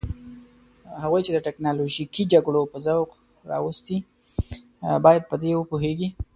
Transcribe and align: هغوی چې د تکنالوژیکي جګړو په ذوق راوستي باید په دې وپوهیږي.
هغوی 1.03 1.21
چې 1.25 1.31
د 1.33 1.39
تکنالوژیکي 1.47 2.23
جګړو 2.33 2.61
په 2.71 2.77
ذوق 2.85 3.09
راوستي 3.51 3.97
باید 5.05 5.23
په 5.29 5.35
دې 5.41 5.51
وپوهیږي. 5.55 6.07